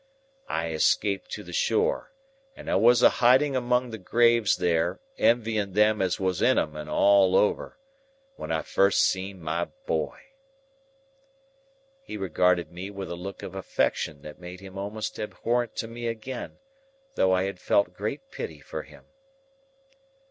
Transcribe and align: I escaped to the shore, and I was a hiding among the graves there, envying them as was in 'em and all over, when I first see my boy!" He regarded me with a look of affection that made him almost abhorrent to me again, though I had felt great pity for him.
I 0.49 0.71
escaped 0.71 1.29
to 1.33 1.43
the 1.43 1.53
shore, 1.53 2.11
and 2.55 2.71
I 2.71 2.73
was 2.75 3.03
a 3.03 3.09
hiding 3.21 3.55
among 3.55 3.91
the 3.91 3.99
graves 3.99 4.55
there, 4.57 4.99
envying 5.19 5.73
them 5.73 6.01
as 6.01 6.19
was 6.19 6.41
in 6.41 6.57
'em 6.57 6.75
and 6.75 6.89
all 6.89 7.35
over, 7.35 7.77
when 8.35 8.51
I 8.51 8.63
first 8.63 9.03
see 9.03 9.31
my 9.35 9.65
boy!" 9.85 10.19
He 12.01 12.17
regarded 12.17 12.71
me 12.71 12.89
with 12.89 13.11
a 13.11 13.15
look 13.15 13.43
of 13.43 13.53
affection 13.53 14.23
that 14.23 14.39
made 14.39 14.59
him 14.59 14.75
almost 14.75 15.19
abhorrent 15.19 15.75
to 15.75 15.87
me 15.87 16.07
again, 16.07 16.57
though 17.13 17.31
I 17.33 17.43
had 17.43 17.59
felt 17.59 17.93
great 17.93 18.31
pity 18.31 18.59
for 18.59 18.81
him. 18.81 19.05